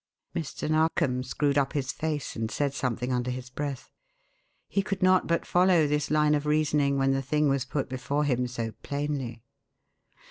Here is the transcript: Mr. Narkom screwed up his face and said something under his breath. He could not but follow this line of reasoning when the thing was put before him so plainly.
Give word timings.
Mr. 0.35 0.67
Narkom 0.67 1.21
screwed 1.21 1.59
up 1.59 1.73
his 1.73 1.91
face 1.91 2.35
and 2.35 2.49
said 2.49 2.73
something 2.73 3.13
under 3.13 3.29
his 3.29 3.51
breath. 3.51 3.91
He 4.67 4.81
could 4.81 5.03
not 5.03 5.27
but 5.27 5.45
follow 5.45 5.85
this 5.85 6.09
line 6.09 6.33
of 6.33 6.47
reasoning 6.47 6.97
when 6.97 7.11
the 7.11 7.21
thing 7.21 7.49
was 7.49 7.65
put 7.65 7.87
before 7.87 8.23
him 8.23 8.47
so 8.47 8.71
plainly. 8.81 9.43